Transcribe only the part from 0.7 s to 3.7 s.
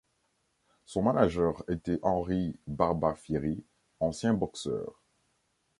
Son manager était Henri Barbafieri,